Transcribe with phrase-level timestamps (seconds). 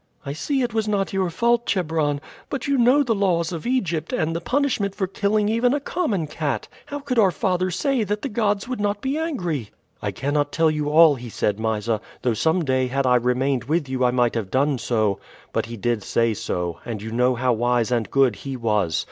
[0.25, 2.21] "I see it was not your fault, Chebron.
[2.49, 6.25] But you know the laws of Egypt, and the punishment for killing even a common
[6.25, 6.67] cat.
[6.87, 9.69] How could our father say that the gods would not be angry?"
[10.01, 13.87] "I cannot tell you all he said, Mysa; though some day had I remained with
[13.87, 15.19] you I might have done so.
[15.53, 18.99] But he did say so, and you know how wise and good he was.